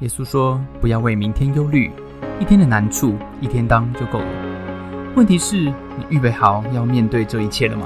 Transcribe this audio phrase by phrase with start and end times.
[0.00, 1.90] 耶稣说：“不要为明天忧虑，
[2.40, 5.12] 一天的难处一天当就够了。
[5.16, 7.84] 问题是，你预备好要面对这一切了吗？”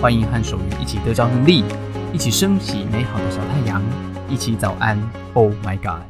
[0.00, 1.64] 欢迎和守愚一起得着能力，
[2.12, 3.82] 一起升起美好的小太阳，
[4.28, 4.96] 一起早安。
[5.34, 6.06] Oh my God！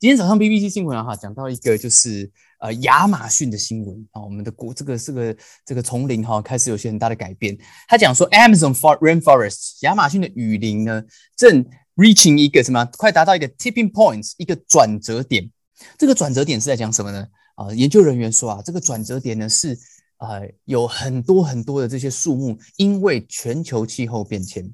[0.00, 2.28] 今天早上 BBC 新闻啊，讲到一个就是
[2.58, 7.56] 呃亚马逊的新闻啊，我们的国这个这个这个丛林哈开始有些很大的改变。
[7.86, 11.00] 他讲说，Amazon rainforest 亚马逊的雨林呢
[11.36, 11.64] 正。
[11.96, 12.84] Reaching 一个什么？
[12.96, 15.50] 快达到一个 tipping points，一个转折点。
[15.98, 17.26] 这个转折点是在讲什么呢？
[17.56, 19.76] 啊，研究人员说啊，这个转折点呢是
[20.18, 24.70] 啊，有很多很多的这些树木，因为全球气候变迁，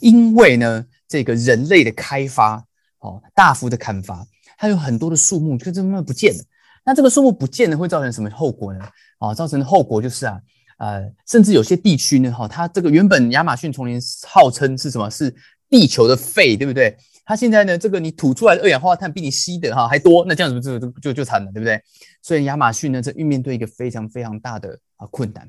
[0.00, 2.64] 因为呢这个人类的开发，
[3.00, 4.26] 哦，大幅的砍伐，
[4.58, 6.44] 它有很多的树木就这么不见了。
[6.84, 8.80] 那这个树木不见了会造成什么后果呢？
[9.18, 10.40] 啊，造成的后果就是啊，
[10.78, 15.10] 呃，甚至有些地区呢，哈，它这个原本亚马逊丛林号称是什么？
[15.10, 15.34] 是
[15.68, 16.96] 地球的肺，对不对？
[17.24, 21.78] 它现在呢，这个你吐出来的二氧化碳比你吸的哈还多，那这样子就就就就惨了，对不对？
[22.22, 25.46] 所以亚马逊呢，这面面对一个非常非常大的啊困难。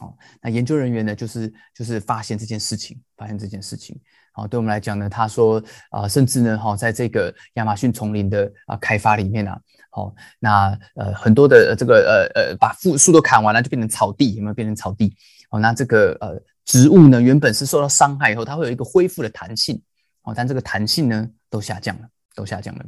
[0.00, 4.00] 哦，那研究人员呢，就是就是发现这件事情，发现这件事情。
[4.30, 15.16] 好，对我们来讲呢，他说啊，甚至呢，哈，在这个亚马逊丛林的啊开发里面啊，好，那呃很多的这个呃呃把树树都砍完了，就变成草地，有没有变成草地？
[15.50, 16.40] 好，那这个呃。
[16.64, 19.80] 植物呢，原本是受到伤害以后，它会有一个恢复的弹性，
[20.22, 22.84] 哦，但这个弹性呢都下降了，都下降了。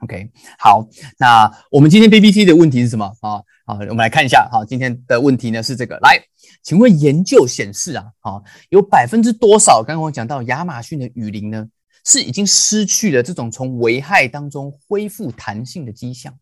[0.00, 0.88] OK，好，
[1.18, 3.42] 那我们今天 BBC 的问题是什么啊？
[3.66, 6.20] 好，我们来看一下，好，今天的问题呢是这个，来，
[6.62, 9.82] 请问研究显示啊，好，有百分之多少？
[9.82, 11.68] 刚刚我讲到亚马逊的雨林呢，
[12.04, 16.32] 是已经失去了这种从危害当中恢复弹性的迹象。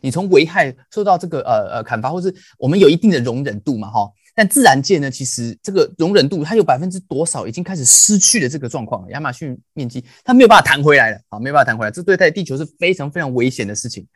[0.00, 4.10] 你从危害受到这个呃呃砍伐，或是我们有一定的容忍度嘛，哈。
[4.38, 14.06] 但自然界呢，其实这个容忍度它有百分之多少已经开始失去了这个状况亚马逊面积它没有办法弹回来了，好，没有办法弹回来，这对待地球是非常非常危险的事情。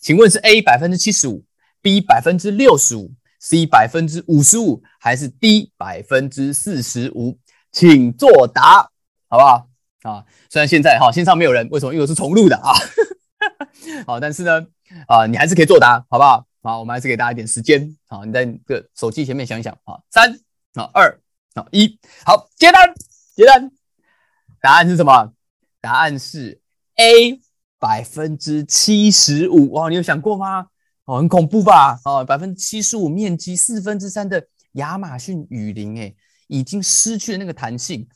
[0.00, 1.44] 请问是 A 百分之七十五
[1.82, 7.36] ，B 百分之六十五，C 百分之五十五，还是 D 百分之四十五？
[7.72, 8.88] 请作答，
[9.28, 9.68] 好不好？
[10.02, 11.92] 啊，虽然现在哈线上没有人，为什么？
[11.92, 12.72] 因为我是重录的啊。
[14.06, 14.64] 好，但是呢，
[15.06, 16.46] 啊，你还是可以作答，好不好？
[16.62, 17.94] 好，我们还是给大家一点时间。
[18.06, 19.76] 好，你在个手机前面想一想。
[19.84, 20.38] 好，三、
[20.74, 21.20] 好二、
[21.54, 22.94] 好一，好，接单，
[23.34, 23.70] 接单。
[24.60, 25.32] 答案是什么？
[25.80, 26.60] 答案是
[26.96, 27.40] A，
[27.78, 29.72] 百分之七十五。
[29.72, 30.68] 哇，你有想过吗？
[31.04, 32.00] 哦，很恐怖吧？
[32.06, 36.14] 哦，百分之七十五面积四分之三的亚马逊雨林，哎，
[36.46, 38.08] 已经失去了那个弹性，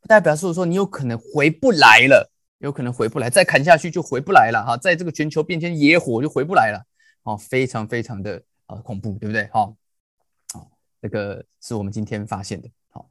[0.00, 4.64] 不代表说说你有可能回不来了，有可能回不来，再砍下去就回不来了。
[4.64, 6.82] 哈，在这个全球变迁野火就回不来了。
[7.22, 9.46] 哦，非常非常的呃恐怖，对不对？
[9.46, 9.72] 哈，
[10.52, 10.70] 好，
[11.00, 12.68] 这个是我们今天发现的。
[12.90, 13.08] 好，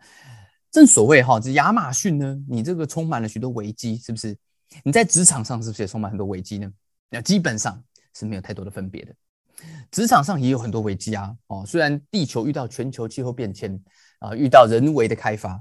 [0.72, 4.38] 正所谓哈，这亚马逊呢，你这个充满了许多危机，是不是？
[4.84, 6.72] 你在职场上是不是也充满很多危机呢？
[7.10, 7.84] 那基本上
[8.16, 9.16] 是没有太多的分别的。
[9.90, 11.36] 职场上也有很多危机啊。
[11.48, 13.82] 哦，虽然地球遇到全球气候变迁
[14.20, 15.60] 啊，遇到人为的开发，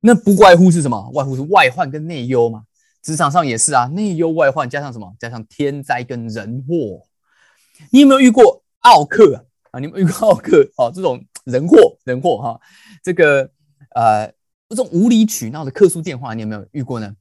[0.00, 1.10] 那不外乎是什么？
[1.14, 2.64] 外乎是外患跟内忧嘛。
[3.02, 5.14] 职场上也是啊，内忧外患加上什么？
[5.18, 7.02] 加上天灾跟人祸。
[7.90, 9.78] 你有没有遇过奥克啊？
[9.78, 10.70] 你有没有遇过奥克？
[10.76, 12.60] 啊，这种人祸人祸哈，
[13.02, 13.50] 这个
[13.94, 14.26] 呃，
[14.68, 17.16] 这种无理取闹的客诉电话，你有没有遇过呢？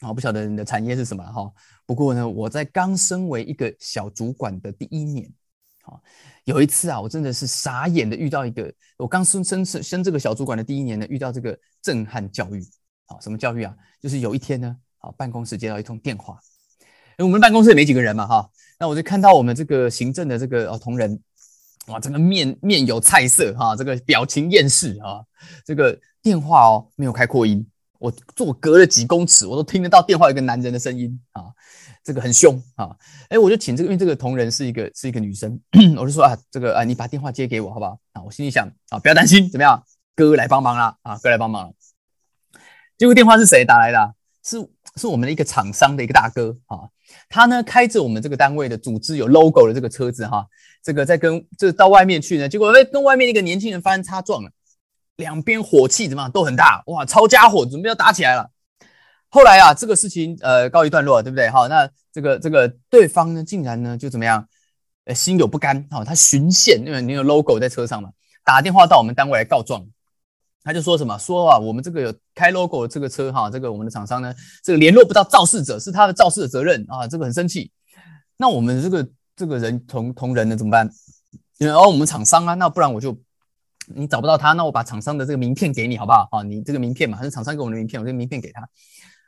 [0.00, 1.52] 啊，不晓得你的产业是什么哈。
[1.84, 5.30] 不过呢，我在刚升为一个小主管的第一年，
[5.82, 6.00] 啊，
[6.44, 12.64] 有一次啊，我真的是傻眼的遇到一个，我刚升升升这个小主管的第一年呢，遇到这个震撼教育。
[13.06, 13.76] 啊，什么教育啊？
[14.00, 16.38] 就是有一天呢，啊，办公室接到一通电话。
[17.18, 21.20] 我们办公室也没几个人嘛，哈，那我就看到我们这个行政的这个哦同仁，
[21.88, 25.20] 哇，这个面面有菜色哈，这个表情厌世啊，
[25.62, 27.66] 这个电话哦没有开扩音，
[27.98, 31.44] 我坐隔了几公尺，我都听得到电话有个男人的声音啊，
[32.02, 32.96] 这个很凶啊，
[33.28, 35.60] 哎，我就请这个，因为这个同仁是一个是一个女生，
[35.98, 37.98] 我就说啊，这个啊，你把电话接给我好不好？
[38.14, 39.84] 啊，我心里想啊，不要担心，怎么样，
[40.16, 41.74] 哥来帮忙啦，啊，哥来帮忙了，
[42.96, 44.14] 结果电话是谁打来的？
[44.42, 44.56] 是
[44.96, 46.88] 是我们的一个厂商的一个大哥啊。
[47.28, 50.46] 他呢开着我们这个单位的组织有 logo 的这个车子哈，
[50.82, 54.50] 这个在跟这到外面去呢，结果哎跟外面一个年轻人发生擦撞了，
[55.16, 58.50] 两边火气怎么样都很大哇，抄家伙准备要打起来了。
[59.28, 61.66] 后来啊这个事情呃告一段落对不对哈？
[61.66, 64.46] 那这个这个对方呢竟然呢就怎么样
[65.04, 68.10] 呃心有不甘哈，他巡线因为你有 logo 在车上嘛，
[68.44, 69.84] 打电话到我们单位来告状。
[70.62, 77.70] 他就说什么说啊，我们这个有开 logo 的这个车哈，这个我们的厂商呢，这个联络不到肇事者，是他的肇事的责任啊，这个很生气。
[78.36, 80.90] 那我们这个这个人同同仁呢怎么办？
[81.58, 83.18] 然后，我们厂商啊，那不然我就
[83.86, 86.28] 你找不到他，那我把厂商的这个名片给你好不好？
[86.30, 88.66] 啊，你这个名片嘛，还是厂商给我的名片，我这个名片给他。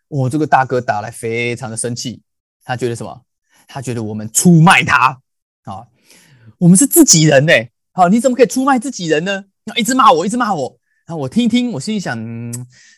[0.08, 2.22] 我这个大哥打来非常的生气，
[2.64, 3.22] 他觉得什么？
[3.66, 5.18] 他觉得我们出卖他
[5.64, 5.86] 啊！
[6.58, 7.52] 我们是自己人呢，
[7.92, 9.44] 好，你怎么可以出卖自己人呢？
[9.64, 10.78] 要一直骂我，一直骂我。
[11.16, 12.16] 我听一听，我心里想，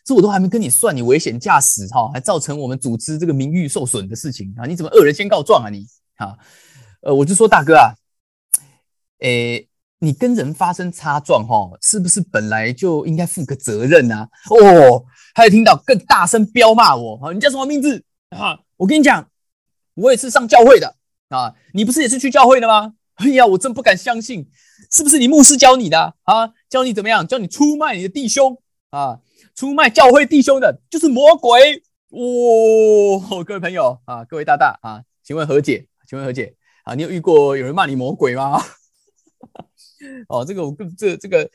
[0.05, 4.67] 这我都还没跟你算，你危险驾驶哈，还造成我们组织这个名誉受损的事情啊！
[4.67, 6.37] 你怎么恶人先告状啊你啊？
[7.03, 7.95] 呃，我就说大哥啊，
[9.21, 9.69] 诶。
[10.01, 14.29] 你跟人发生擦撞，哈，是不是本来就应该负个责任啊？
[14.51, 15.03] 哦，
[15.35, 18.59] 还有听到更大声彪骂我，啊，你叫什么名字啊？
[18.77, 19.27] 我跟你讲，
[19.95, 20.97] 我也是上教会的
[21.31, 22.93] 啊，你不是也是去教会的吗？
[23.15, 24.47] 哎呀，我真不敢相信，
[24.93, 26.53] 是不是你牧师教你的啊？
[26.75, 27.25] 教你怎么样？
[27.25, 28.61] 教你出卖你的弟兄
[28.91, 29.21] 啊？
[29.55, 33.44] 出卖教会弟兄的就是魔鬼哦！
[33.44, 35.87] 各位朋友啊，各位大大啊，请问何解？
[36.09, 36.97] 请问何解啊？
[36.97, 38.61] 你有遇过有人骂你魔鬼吗？
[40.26, 41.49] 哦，这个我跟这这个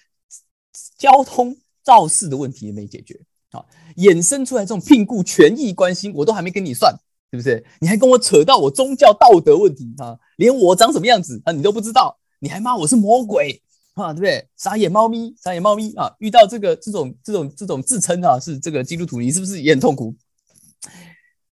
[0.98, 3.19] 交通肇事的问题也没解决
[3.51, 3.65] 啊，
[3.98, 6.95] 衍生出来这种聘雇权益关系，我都还没跟你算，
[7.31, 7.65] 是不是？
[7.81, 10.18] 你还跟我扯到我宗教道德问题啊？
[10.38, 13.62] 连我长什么样子啊，你都不知道，你还骂我是魔鬼
[14.00, 14.13] 啊？
[14.13, 14.50] 对不对？
[14.56, 16.13] 傻眼猫咪，傻眼猫咪啊！
[16.19, 20.16] 遇到这个这种这种这种自称啊是这个基督徒，你是不是也很痛苦？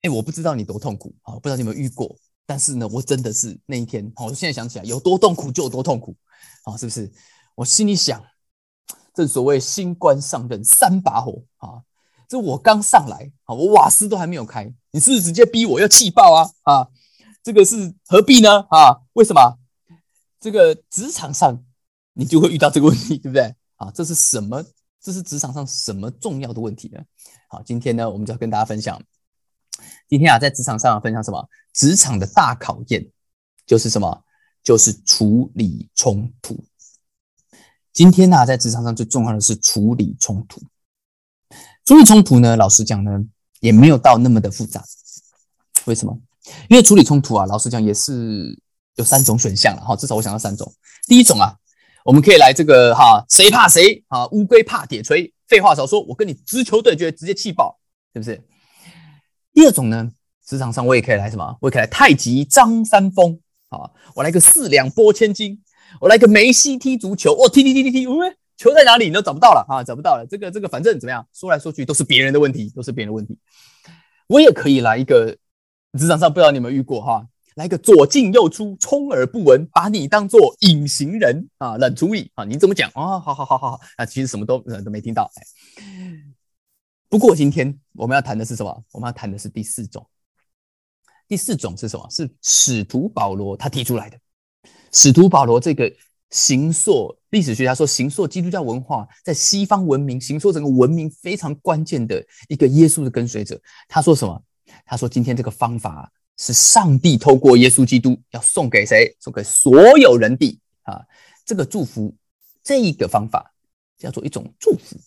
[0.01, 2.15] 哎，我不知道你多痛苦啊，不知道你有没有遇过，
[2.45, 6.15] 但是呢，我真的是那一天，我现在想起来，有多痛苦就有多痛苦。
[6.63, 7.11] 啊，是不是？
[7.53, 8.23] 我心里想，
[9.13, 11.81] 正所谓新官上任三把火啊！
[12.27, 16.49] 这我刚上来啊，我瓦斯都还没有开，你是不是直接逼我要气爆啊？
[16.63, 16.87] 啊，
[17.43, 18.65] 这个是何必呢？
[18.69, 19.59] 啊，为什么？
[20.39, 21.63] 这个职场上
[22.15, 23.53] 你就会遇到这个问题，对不对？
[23.75, 24.63] 啊，这是什么？
[25.01, 26.99] 这是职场上什么重要的问题呢？
[27.49, 28.99] 好，今天呢，我们就要跟大家分享，
[30.07, 31.47] 今天啊，在职场上分享什么？
[31.73, 33.05] 职场的大考验
[33.67, 34.23] 就是什么？
[34.63, 36.57] 就是处理冲突。
[37.93, 40.59] 今天呢，在职场上最重要的是处理冲突。
[41.85, 43.11] 处理冲突呢，老实讲呢，
[43.59, 44.83] 也没有到那么的复杂。
[45.83, 46.17] 为什么？
[46.69, 48.57] 因为处理冲突啊，老实讲也是
[48.95, 49.95] 有三种选项了哈。
[49.95, 50.73] 至少我想到三种。
[51.05, 51.55] 第一种啊，
[52.05, 54.27] 我们可以来这个哈，谁怕谁啊？
[54.27, 55.33] 乌龟怕铁锤。
[55.47, 57.79] 废话少说，我跟你直球对决，直接气爆，
[58.13, 58.39] 是不是？
[59.51, 60.11] 第二种呢，
[60.45, 61.57] 职场上我也可以来什么？
[61.61, 63.39] 我也可以来太极张三丰。
[63.69, 65.59] 啊，我来个四两拨千斤，
[65.99, 69.05] 我来个梅西踢足球，哦，踢踢踢踢踢，喂，球在哪里？
[69.05, 70.27] 你都找不到了啊，找不到了。
[70.29, 73.35] 这个这个，反正怎么样，说来说去都是别人的问题，都是别人的问题。
[74.27, 75.35] 我也可以来一个
[75.97, 77.25] 职场上，不知道你有没有遇过哈？
[77.55, 82.43] 来个左进右出，充耳不闻，把你当做隐形人啊，冷处理啊？
[82.43, 83.19] 你怎么讲啊？
[83.19, 85.29] 好好好好好啊，其实什么都都没听到。
[87.07, 88.83] 不过今天我们要谈的是什么？
[88.91, 90.05] 我们要谈的是第四种。
[91.27, 92.05] 第四种是什么？
[92.09, 94.19] 是使徒保罗他提出来的。
[94.91, 95.91] 使徒保罗这个
[96.31, 103.57] 行塑历史学家说，行塑基督教文化在西方文明行塑整个文明非常关键的一个耶稣的跟随者。
[103.87, 104.43] 他说什么？
[104.85, 109.15] 他说今天这个方法是上帝透过耶稣基督要送给谁？
[109.19, 111.01] 送给所有人的啊！
[111.45, 112.15] 这个祝福，
[112.63, 113.53] 这一个方法
[113.97, 114.97] 叫做一种祝福。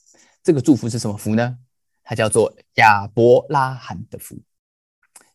[0.42, 1.58] 这个祝福是什么福呢？
[2.02, 4.38] 它叫做亚伯拉罕的福。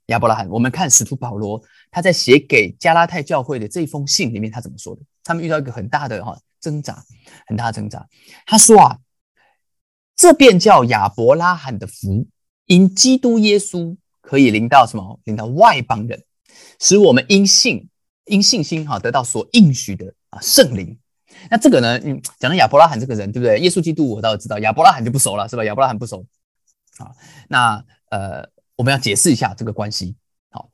[0.08, 5.02] 亚伯拉罕，我们看使徒保罗他在写给加拉太教会的这封信里面，他怎么说的？
[5.24, 7.06] 他们遇到一个很大的哈挣扎，
[7.48, 8.06] 很大的挣扎。
[8.46, 8.98] 他说啊，
[10.16, 12.28] 这便叫亚伯拉罕的福，
[12.66, 15.20] 因基督耶稣可以临到什么？
[15.26, 16.20] 临到外邦人，
[16.80, 17.88] 使我们因信
[18.26, 20.98] 因信心哈得到所应许的啊圣灵。
[21.52, 23.60] 那这个呢，嗯，讲到亚伯拉罕这个人，对不对？
[23.60, 25.64] 耶稣基督我倒知道，亚伯拉罕就不熟了，是吧？
[25.64, 26.26] 亚伯拉罕不熟
[26.98, 27.12] 啊。
[27.48, 28.52] 那呃。
[28.76, 30.16] 我们要解释一下这个关系。
[30.50, 30.68] 好，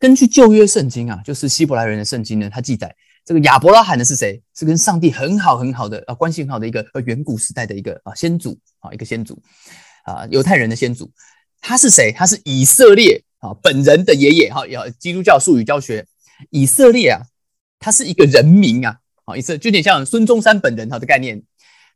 [0.00, 2.92] 根据旧约圣经啊，就是希伯来人的圣经呢，它记载
[3.24, 4.42] 这个亚伯拉罕呢是谁？
[4.52, 9.40] 是跟上帝很好很好的啊关系很好的一个呃远古时代的一个啊先祖啊一个先祖
[10.06, 11.08] 啊犹太人的先祖。
[11.66, 12.12] 他是谁？
[12.12, 14.64] 他是以色列啊本人的爷爷哈。
[14.68, 16.06] 要基督教术语教学，
[16.50, 17.20] 以色列啊，
[17.80, 19.00] 他是一个人名啊。
[19.24, 21.42] 好，以色就有点像孙中山本人哈的概念。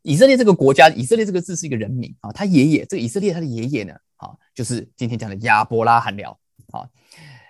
[0.02, 2.32] 以色列这个国家，以色列这个字是一个人名啊。
[2.32, 3.94] 他爷爷这个以色列他的爷爷呢？
[4.16, 6.36] 啊，就是今天讲的亚伯拉罕了。
[6.72, 6.82] 啊，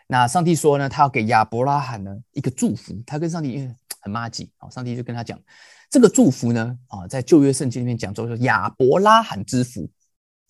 [0.06, 3.02] 那上帝说呢，他要给亚伯拉罕呢一个祝福。
[3.06, 5.40] 他跟上帝因为很妈吉，好，上帝就跟他讲，
[5.88, 9.88] 这个祝福呢，啊，在旧约圣经里面讲说亚伯拉罕之福，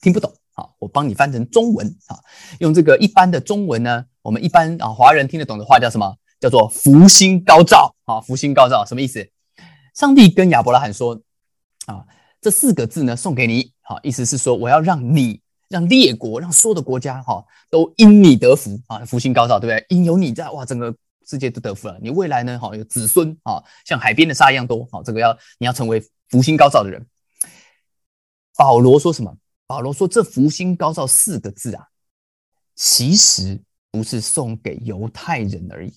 [0.01, 2.21] 听不懂，好，我帮你翻成中文，啊，
[2.59, 6.15] 用这个一般的中文呢，我们一般啊华人听得懂的话叫什么？
[6.39, 9.27] 叫做福星高照，啊，福星高照什么意思？
[9.95, 11.19] 上帝跟亚伯拉罕说，
[11.87, 12.05] 啊，
[12.43, 15.41] 这四个字呢送给你，好，意思是说我要让你。
[15.71, 19.87] 让列国，让所有的国家哈，都因你得福啊，福星高照，对不对？
[19.89, 20.93] 因有你在，哇，整个
[21.25, 21.97] 世界都得福了。
[22.03, 27.07] 你未来呢，哈，有子孙啊，像海边的沙一样多，好，这个要你要成为福星高照的人。
[28.57, 29.33] 保罗说什么？
[29.71, 31.87] 保罗说这福星高照四个字啊，
[32.75, 33.57] 其实
[33.93, 35.95] 不是送给犹太人而已，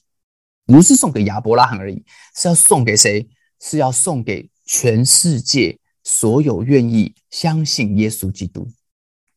[0.67, 3.27] 不是送给亚伯拉罕而已，是要送给谁？
[3.59, 8.69] 是要送给全世界所有愿意相信耶稣基督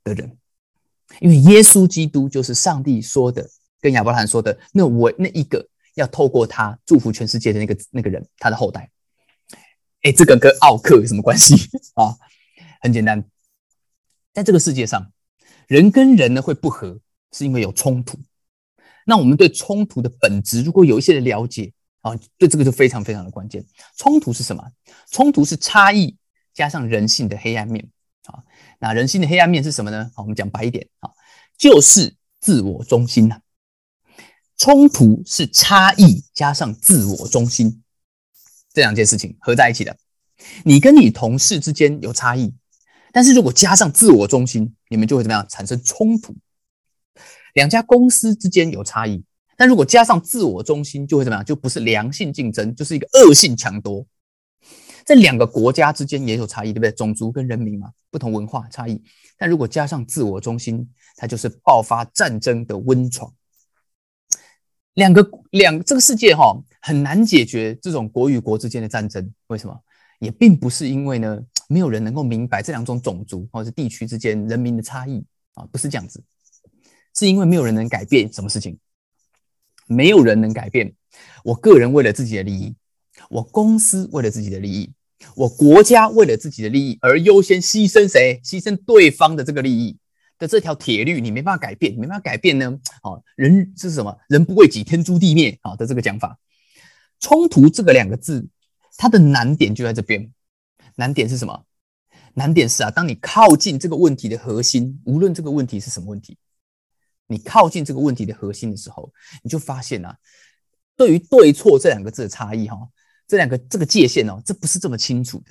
[0.04, 0.36] 的人。
[1.20, 3.48] 因为耶稣基督就是上帝说的，
[3.80, 8.90] 跟亚伯拉罕说的，那我那一个要透过他祝福全世界的那个那个人，他的后代。
[10.02, 11.54] 哎，这个跟奥克有什么关系
[11.96, 12.14] 啊？
[12.82, 13.24] 很简单，
[14.36, 15.10] 在这个世界上，
[15.66, 17.00] 人跟人呢会不和，
[17.32, 18.18] 是因为有冲突。
[19.06, 23.64] 那我们对冲突的本质，如果有一些的了解啊，对这个就非常非常的关键。
[23.96, 24.62] 冲突是什么？
[25.10, 26.14] 冲突是差异
[26.52, 27.88] 加上人性的黑暗面
[28.26, 28.44] 啊。
[28.78, 30.10] 那人性的黑暗面是什么呢？
[30.14, 31.08] 好，我们讲白一点啊，
[31.56, 33.40] 就是自我中心呐。
[34.58, 37.82] 冲突是差异加上自我中心
[38.74, 39.96] 这两件事情合在一起的。
[40.62, 42.52] 你跟你同事之间有差异，
[43.12, 46.34] 但是如果加上自我中心，你们就会怎么样产生冲突？
[47.54, 49.24] 两家公司之间有差异，
[49.56, 51.44] 但如果加上自我中心，就会怎么样？
[51.44, 54.06] 就不是良性竞争，就是一个恶性抢夺。
[55.06, 56.90] 这两个国家之间也有差异，对不对？
[56.90, 59.02] 种族跟人民嘛，不同文化差异。
[59.38, 63.32] 但如果加上自我中心，它就是爆发战争的温床。
[64.94, 69.78] 两个两这个世界哈很难解决这种国与国之间的战争，为什么？
[70.18, 76.22] 也并不是因为呢没有人能够明白这两种种族或者是地区之间人民的差异啊，不是这样子，
[77.16, 78.78] 是因为没有人能改变什么事情，
[79.86, 80.94] 没有人能改变
[81.44, 82.74] 我个人为了自己的利益。
[83.30, 84.92] 我公司为了自己的利益，
[85.34, 88.38] 我国家为了自己的利益而优先牺牲谁？
[88.44, 89.96] 牺牲对方的这个利益
[90.38, 92.78] 的这条铁律，你没办法改变，没办法改变呢？
[93.02, 94.14] 哦，人是什么？
[94.28, 96.38] 人不为己，天诛地灭啊的这个讲法。
[97.20, 98.46] 冲突这个两个字，
[98.98, 100.30] 它的难点就在这边。
[100.96, 101.64] 难点是什么？
[102.34, 106.36] 难点是啊，当你靠近这个问题的核心，无论这个问题是什么问题，
[107.28, 109.10] 你靠近这个问题的核心的时候，
[109.42, 110.18] 你就发现啊，
[110.96, 112.76] 对于对错这两个字的差异，哈。
[113.28, 115.46] 这两个这个界限哦，这不是这么清楚的。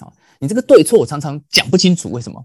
[0.00, 2.44] 好，你这个对错我常常讲不清楚，为什么？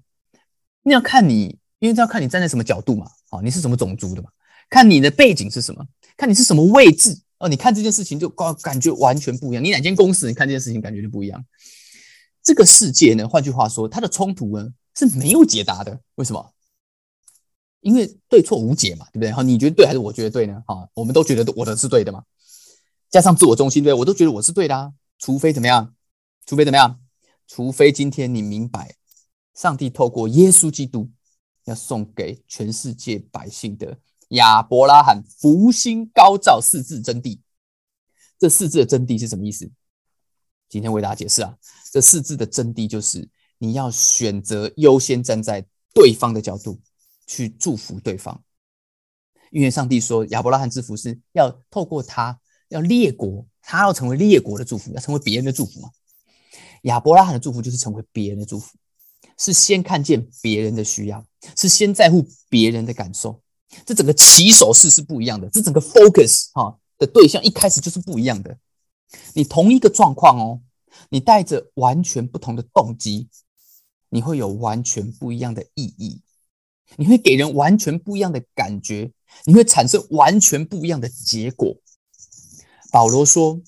[0.84, 3.10] 那要看你，因为这要看你站在什么角度嘛。
[3.32, 4.30] 好，你是什么种族的嘛？
[4.70, 5.84] 看你的背景是什么？
[6.16, 7.50] 看你是什么位置哦？
[7.50, 9.64] 你看这件事情就感感觉完全不一样。
[9.64, 11.44] 你哪间公司，你看这件事情感觉就不一样。
[12.48, 16.00] 这个世界呢，换句话说，它的冲突呢是没有解答的。
[16.16, 16.54] 为什么？
[17.82, 19.30] 因为对错无解嘛，对不对？
[19.34, 20.64] 好，你觉得对还是我觉得对呢？
[20.66, 22.24] 好，我们都觉得我的是对的嘛。
[23.10, 24.94] 加上自我中心，对我都觉得我是对的啊。
[25.20, 25.94] 除非怎么样？
[26.46, 27.02] 除非怎么样？
[27.48, 28.96] 除非今天你明白，
[29.54, 31.12] 上帝透过耶稣基督
[31.66, 34.00] 要送给全世界百姓的
[34.30, 37.40] 亚伯拉罕福星高照四字真谛。
[38.40, 39.70] 这四字的真谛是什么意思？
[40.70, 41.56] 今天为大家解释啊。
[41.92, 46.80] 这四字的真谛就是你要选择优先站在对方的角度
[47.26, 48.42] 去祝福对方，
[49.52, 52.40] 因为上帝说亚伯拉罕之福是要透过他。
[52.70, 55.90] 要列国，他要成为列国的祝福，要成为别人的祝福嘛？
[56.82, 58.78] 亚伯拉罕的祝福就是成为别人的祝福，
[59.38, 61.26] 是先看见别人的需要，
[61.58, 63.42] 是先在乎别人的感受。
[63.86, 68.58] 这整个起手式是不一样的，这整个 focus 哈的对象一开始就是不一样的。
[69.34, 70.62] 你同一个状况哦，
[71.10, 73.30] 你带着完全不同的动机，
[74.10, 76.22] 你会有完全不一样的意义，
[76.96, 79.12] 你会给人完全不一样的感觉，
[79.46, 81.76] 你会产生完全不一样的结果。
[82.92, 83.62] 保罗说：“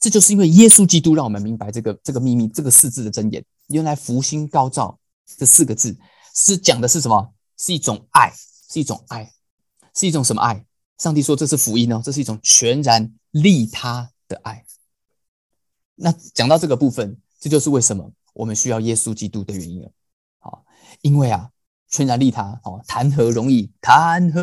[0.00, 3.44] 这就是因为耶稣基督让我们明白这个这个秘密，这个四字的真言。
[3.68, 4.98] 原来福星高照
[5.36, 5.96] 这四个字
[6.34, 7.32] 是讲的是什么？
[7.56, 8.32] 是一种爱，
[8.70, 9.32] 是一种爱，
[9.94, 10.64] 是一种什么爱？
[10.98, 14.64] 上帝说这是福音哦，这是一种全然利他的爱。
[15.96, 19.90] 那讲到这个部分，这就是为什么我们需要耶稣基督的原因了。
[20.38, 20.64] 好，
[21.00, 21.50] 因为啊。”
[21.90, 23.72] 全然利他，哦，谈何容易？
[23.80, 24.42] 谈何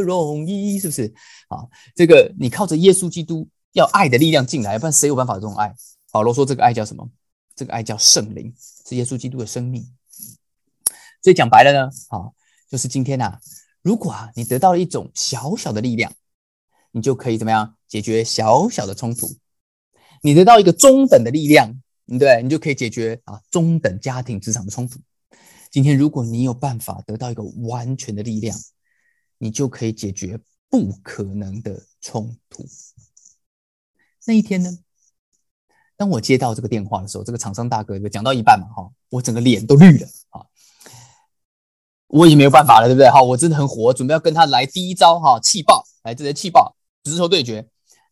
[0.00, 0.78] 容易？
[0.78, 1.14] 是不是？
[1.48, 5.74] 啊，这个你靠着耶稣基督要爱的力量进来，不然谁有办法这种爱？
[6.10, 7.06] 保罗说这个爱叫什么？
[7.54, 8.50] 这个爱叫圣灵，
[8.88, 9.86] 是耶稣基督的生命。
[11.20, 12.32] 所以讲白了呢，啊，
[12.70, 13.38] 就是今天呐，
[13.82, 16.10] 如果啊你得到了一种小小的力量，
[16.92, 19.36] 你就可以怎么样解决小小的冲突？
[20.22, 21.72] 你得到一个中等的力量，
[22.18, 24.98] 对，你就可以解决啊中等家庭职场的冲突。
[25.70, 28.56] 今天，如果你有办法得到一个完全的力量，
[29.38, 30.40] 你就可以解决
[30.70, 32.66] 不可能的冲突。
[34.26, 34.78] 那一天呢？
[35.98, 40.44] 当我接到这个电话的时候，这个厂商大哥讲到一半嘛，哈，我整个脸都绿了啊！
[42.08, 43.08] 我已经没有办法了，对不对？
[43.08, 47.66] 哈，我真的很火，准备要跟他来第一招哈，气爆，来这些气爆，直球对决。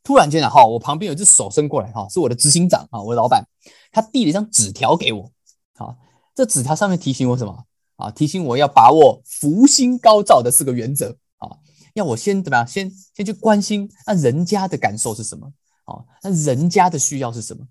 [0.04, 3.44] 突然间啊，哈，我旁边有只手伸过来，哈，是我的执行长啊，我的老板，
[3.90, 5.32] 他递了一张纸条给我，
[5.74, 5.96] 好。
[6.36, 8.10] 这纸条上面提醒我什么啊？
[8.10, 11.48] 提醒我要把握福星高照的四个原则啊，
[11.94, 12.66] 要我先怎么样？
[12.66, 15.52] 先先去关心那人家的感受是什么？
[15.84, 17.64] 啊，那人家的需要是什么？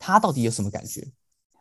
[0.00, 1.06] 他到底有什么感觉？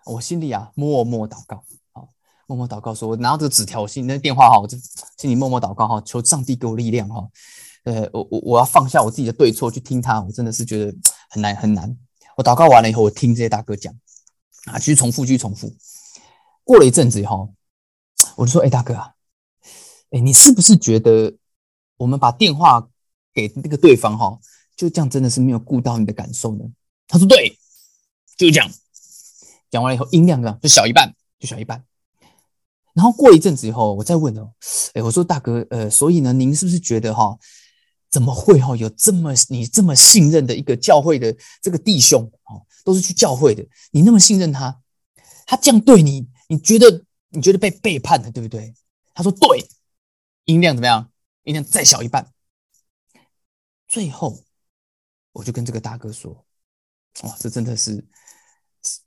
[0.06, 1.58] 我心里啊默默祷告，
[1.94, 2.02] 啊，
[2.48, 4.76] 默默祷告，说我拿到这个纸条，心那电话哈，我就
[5.18, 7.30] 心里默默祷告哈，求上帝给我力量哈。
[7.88, 10.94] 呃，我我我要放下我自己的对错去听他，我真的是觉得
[11.30, 11.98] 很难很难。
[12.36, 13.94] 我祷告完了以后，我听这些大哥讲，
[14.66, 15.74] 啊，继续重复，继续重复。
[16.66, 17.54] 过了一阵子以后，
[18.36, 19.14] 我就说：“哎，大哥啊，
[20.12, 21.34] 哎，你是不是觉得
[21.96, 22.86] 我们把电话
[23.34, 24.38] 给那个对方哈，
[24.76, 26.66] 就这样真的是没有顾到你的感受呢？”
[27.08, 27.58] 他说：“对，
[28.38, 28.70] 就是这样。”
[29.72, 31.82] 讲完了以后，音量呢就小一半，就小一半。
[32.94, 34.52] 然后过一阵子以后，我再问哦，
[34.94, 37.38] 哎，我说大哥，呃，所以呢，您是不是觉得哈，
[38.10, 44.82] 怎么会哈有这么你这么信任的一个教会的这个弟兄哦，都是去教会的，你那么信任他，
[45.46, 46.28] 他这样对你？
[46.50, 48.74] 你觉得你觉得被背叛了，对不对？
[49.14, 49.68] 他说对，
[50.46, 51.12] 音量怎么样？
[51.44, 52.32] 音量再小一半。
[53.88, 54.44] 最后，
[55.34, 56.46] 我就跟这个大哥说
[57.24, 58.06] ：“哇，这真的是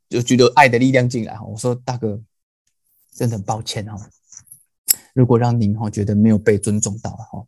[0.08, 2.20] 就觉得爱的力量进来哈。”我说：“大哥，
[3.12, 4.10] 真的很抱歉哈，
[5.14, 7.46] 如果让您哈觉得没有被尊重到哈，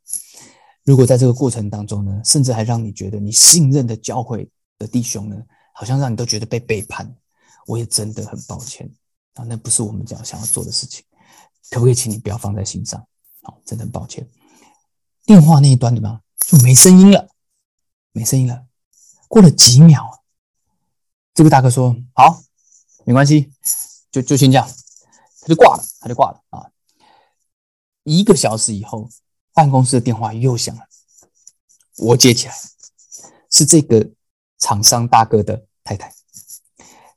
[0.85, 4.49] 如果在这个过程当中呢，甚至还让你觉得你信任的教会
[4.79, 5.37] 的弟兄呢，
[5.75, 7.15] 好像让你都觉得被背叛，
[7.67, 8.91] 我也真的很抱歉。”
[9.35, 11.03] 啊，那不是我们讲想要做的事情，
[11.71, 13.03] 可不可以请你不要放在心上？
[13.43, 14.29] 好，真的很抱歉。
[15.25, 16.21] 电话那一端怎么样？
[16.47, 17.29] 就没声音了，
[18.13, 18.67] 没声音了。
[19.29, 20.23] 过了几秒，
[21.33, 22.43] 这个大哥说：“好，
[23.07, 23.51] 没关系，
[24.11, 24.69] 就就先这样。”
[25.41, 26.71] 他就挂了，他就挂了啊。
[28.03, 29.09] 一个小时以后，
[29.55, 30.83] 办公室的电话又响了，
[31.99, 32.55] 我接起来，
[33.51, 34.11] 是这个
[34.59, 36.13] 厂商大哥的太太。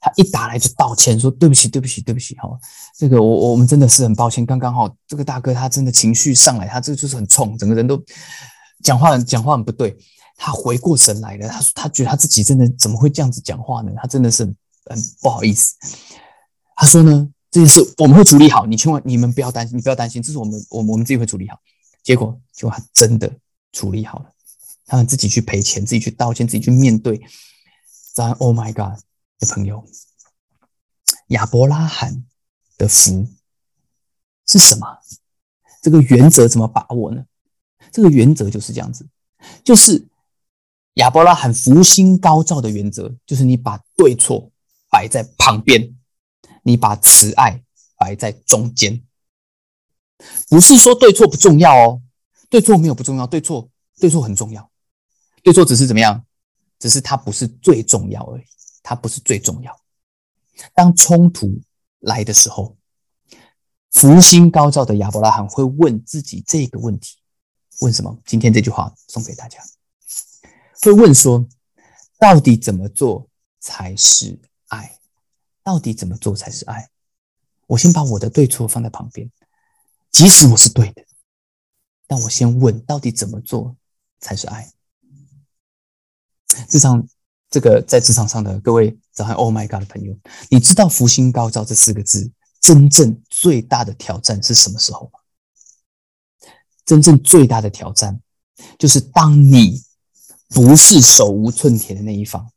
[0.02, 2.48] 他一打来就道歉，说对不起，对不起，对不起，哈，
[2.96, 4.46] 这个我我们真的是很抱歉。
[4.46, 8.00] 刚刚好，这个大哥他真的情绪上来，他这就是很冲，整个人都
[8.84, 9.98] 讲话讲话很不对。
[10.38, 13.92] 他回过神来了，他说他觉得他自己真的怎么会这样子讲话呢？
[13.96, 14.56] 他真的是很
[15.22, 15.74] 不好意思。
[16.76, 21.58] 他说呢，这件事我们会处理好，你千万你们不要担心，你不要担心，这是我们我们我们自己会处理好。
[22.06, 23.40] 结果就他真的
[23.74, 24.32] 处理好了，
[24.86, 27.22] 他们自己去赔钱，自己去道歉，自己去面对。
[28.14, 29.04] 咱 Oh my God！
[29.40, 29.84] 的朋友，
[31.28, 32.24] 亚伯拉罕
[32.78, 33.28] 的福
[34.48, 35.00] 是什么？
[35.82, 37.26] 这个原则怎么把握呢？
[37.92, 39.06] 这个原则就是这样子，
[39.64, 40.08] 就是
[40.94, 44.52] 亚伯拉罕福星高照的原则，就是你把对错
[44.90, 45.98] 摆在旁边，
[46.64, 47.62] 你把慈爱
[47.98, 49.05] 摆在中间。
[50.50, 52.02] 不是说对错不重要哦，
[52.50, 54.70] 对错没有不重要，对错对错很重要，
[55.44, 56.26] 对错只是怎么样，
[56.80, 58.44] 只是它不是最重要而已。
[58.88, 59.76] 它不是最重要。
[60.76, 61.60] 当冲突
[62.02, 62.78] 来的时候，
[63.90, 67.18] 福星高照的亚伯拉罕会问自己这个问题：
[67.82, 68.16] 问什么？
[68.28, 69.60] 今天这句话送给大家，
[70.84, 71.44] 会问说：
[72.20, 73.28] 到底怎么做
[73.60, 75.00] 才是爱？
[75.64, 76.88] 到底怎么做才是爱？
[77.66, 79.28] 我先把我的对错放在旁边，
[80.16, 81.04] 即使我是对的，
[82.08, 83.76] 但我先问：到底怎么做
[84.22, 84.72] 才是爱？
[86.70, 87.06] 这场。
[87.48, 90.18] 这个在职场上的各位早上 Oh my God 的朋友，
[90.50, 96.50] 你知道“福星高照”这四个字真正最大的挑战是什么时候吗？
[96.86, 98.20] 真正最大的挑战
[98.78, 99.82] 就是当你
[100.50, 102.52] 不是手无寸铁的那一方，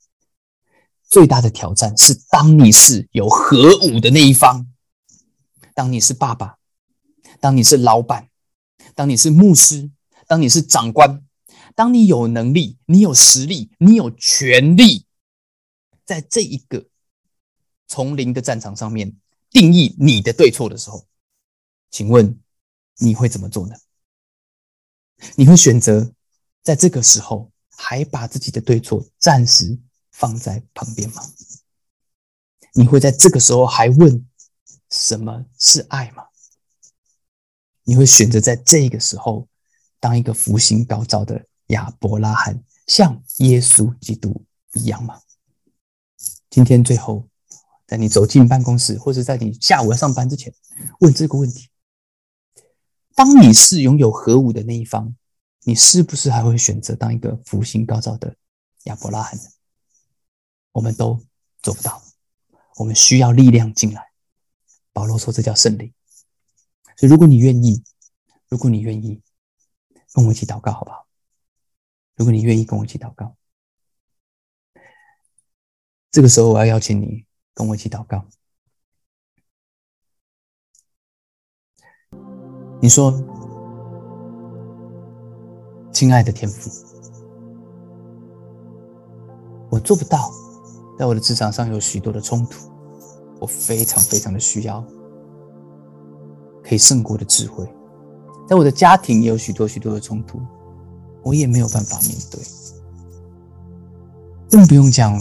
[1.09, 4.67] 最大的挑战是当你是有核武的那一方，
[5.75, 6.58] 当你是爸爸，
[7.41, 8.29] 当你是老板，
[8.95, 9.91] 当你是牧师，
[10.27, 11.25] 当你是长官。
[11.75, 15.07] 当你有能力，你有实力，你有权利，
[16.05, 16.89] 在这一个
[17.87, 19.17] 丛林的战场上面
[19.51, 21.07] 定义你的对错的时候，
[21.91, 22.41] 请问
[22.97, 23.77] 你会怎么做呢？
[25.37, 26.13] 你会选择
[26.63, 29.79] 在这个时候还把自己的对错暂时
[30.11, 31.23] 放在旁边吗？
[32.75, 34.27] 你会在这个时候还问
[34.91, 36.28] 什么是爱吗？
[37.89, 39.49] 你会选择在这个时候
[39.99, 41.43] 当一个福星高照的？
[41.69, 45.21] 亚伯拉罕像耶稣基督一样吗？
[46.51, 47.27] 今天最后，
[47.87, 50.53] 在你走进办公室，或者在你下午要上班之前，
[51.01, 51.69] 问这个问题：
[53.15, 55.15] 当你是拥有核武的那一方，
[55.63, 58.35] 你是不是还会选择当一个福星高照的
[58.85, 59.45] 亚伯拉罕呢？
[60.73, 61.19] 我们都
[61.63, 62.03] 做不到，
[62.77, 64.03] 我们需要力量进来。
[64.93, 65.93] 保罗说：“这叫胜利。”
[66.99, 67.85] 所以，如果你愿意，
[68.49, 69.23] 如果你愿意，
[70.13, 71.07] 跟我一起祷告，好不好？
[72.17, 73.37] 如果你愿意跟我一起祷告，
[76.11, 78.27] 这个时候我要邀请你跟我一起祷告。
[82.83, 83.13] 你说，
[85.93, 86.69] 亲爱的天父，
[89.71, 90.33] 我做不到，
[90.99, 92.69] 在我的职场上有许多的冲突，
[93.41, 94.85] 我非常非常的需要
[96.69, 97.67] 可以胜过的智慧。
[98.47, 100.41] 在我的家庭也有许多许多的冲突，
[101.23, 102.41] 我也没有办法面对，
[104.51, 105.19] 更不用讲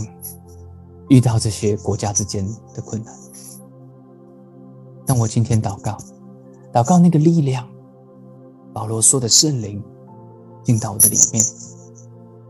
[1.09, 3.13] 遇到这些国家之间的困难。
[5.05, 5.97] 但我今天祷告，
[6.73, 7.67] 祷告那个力量，
[8.73, 9.81] 保罗说的圣灵
[10.63, 11.43] 进到我的里面，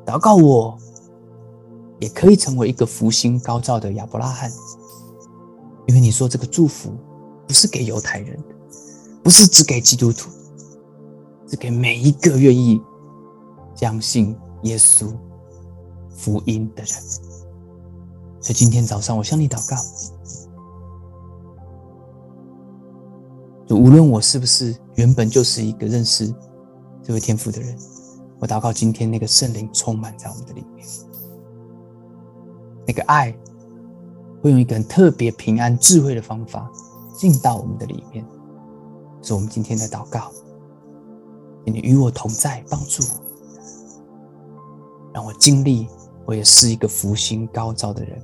[0.06, 0.76] 祷告我
[2.00, 4.52] 也可以成为一个福星高照的亚伯拉罕，
[5.88, 6.92] 因为你说这个祝福
[7.48, 8.56] 不是给犹太人的，
[9.28, 10.30] 不是只给基督徒。
[11.50, 12.82] 是给每一个愿意
[13.76, 15.14] 相信耶稣
[16.10, 16.94] 福音的人。
[18.40, 19.76] 所以今天早上，我向你祷告，
[23.68, 26.34] 就无论我是不是原本就是一个认识
[27.04, 27.78] 这位天父的人，
[28.40, 30.88] 我祷告今天那个圣灵充满在我们的里面，
[32.88, 33.38] 那个爱
[34.42, 36.72] 会用一个特别、平安、智慧的方法
[37.18, 38.26] 进到我们的里面。
[39.28, 40.32] 是我们今天的祷告。
[41.66, 43.20] 你与我同在，帮助我，
[45.14, 45.86] 让我经历，
[46.26, 48.18] 我也是一个福星高照的人。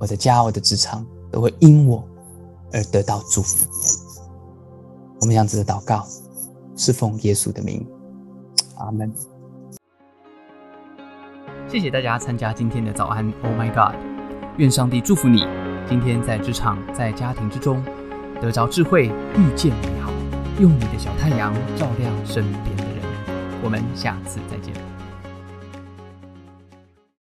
[0.00, 2.02] 我的家，我的职场都会因我
[2.72, 3.64] 而得到祝福。
[5.20, 6.04] 我们这样子的祷告，
[6.74, 7.86] 是奉耶稣的名，
[8.78, 9.14] 阿门。
[11.68, 13.94] 谢谢大家参加今天的早安，Oh my God！
[14.58, 15.44] 愿上帝祝福你，
[15.88, 17.80] 今天在职场、在家庭之中
[18.40, 20.12] 得着智慧，遇见美好。
[20.60, 23.02] 用你的小太阳照亮身边的人。
[23.62, 24.95] 我们下次再见。